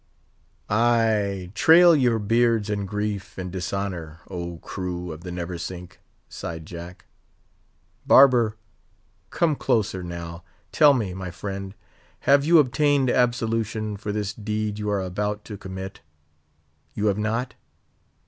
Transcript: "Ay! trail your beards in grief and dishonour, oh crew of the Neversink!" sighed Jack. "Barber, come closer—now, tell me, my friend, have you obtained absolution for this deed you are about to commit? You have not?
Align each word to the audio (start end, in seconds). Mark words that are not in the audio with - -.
"Ay! 0.67 1.51
trail 1.53 1.95
your 1.95 2.17
beards 2.17 2.71
in 2.71 2.87
grief 2.87 3.37
and 3.37 3.51
dishonour, 3.51 4.21
oh 4.31 4.57
crew 4.57 5.11
of 5.11 5.21
the 5.21 5.29
Neversink!" 5.31 5.99
sighed 6.27 6.65
Jack. 6.65 7.05
"Barber, 8.07 8.55
come 9.29 9.55
closer—now, 9.55 10.43
tell 10.71 10.95
me, 10.95 11.13
my 11.13 11.29
friend, 11.29 11.75
have 12.21 12.43
you 12.43 12.57
obtained 12.57 13.11
absolution 13.11 13.95
for 13.95 14.11
this 14.11 14.33
deed 14.33 14.79
you 14.79 14.89
are 14.89 15.01
about 15.03 15.45
to 15.45 15.55
commit? 15.55 16.01
You 16.95 17.05
have 17.05 17.19
not? 17.19 17.53